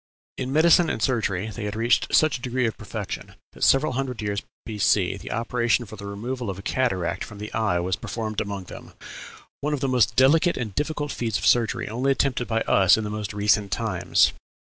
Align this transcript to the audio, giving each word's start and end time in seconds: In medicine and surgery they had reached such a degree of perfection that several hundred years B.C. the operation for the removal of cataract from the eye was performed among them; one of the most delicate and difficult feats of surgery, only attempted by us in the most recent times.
In 0.35 0.51
medicine 0.51 0.89
and 0.89 0.99
surgery 0.99 1.51
they 1.51 1.65
had 1.65 1.75
reached 1.75 2.07
such 2.15 2.35
a 2.35 2.41
degree 2.41 2.65
of 2.65 2.75
perfection 2.75 3.35
that 3.51 3.63
several 3.63 3.91
hundred 3.93 4.19
years 4.19 4.41
B.C. 4.65 5.17
the 5.17 5.31
operation 5.31 5.85
for 5.85 5.95
the 5.95 6.07
removal 6.07 6.49
of 6.49 6.63
cataract 6.63 7.23
from 7.23 7.37
the 7.37 7.53
eye 7.53 7.79
was 7.79 7.97
performed 7.97 8.41
among 8.41 8.63
them; 8.63 8.93
one 9.59 9.75
of 9.75 9.79
the 9.79 9.87
most 9.87 10.15
delicate 10.15 10.57
and 10.57 10.73
difficult 10.73 11.11
feats 11.11 11.37
of 11.37 11.45
surgery, 11.45 11.87
only 11.87 12.11
attempted 12.11 12.47
by 12.47 12.61
us 12.61 12.97
in 12.97 13.03
the 13.03 13.11
most 13.11 13.31
recent 13.31 13.71
times. 13.71 14.33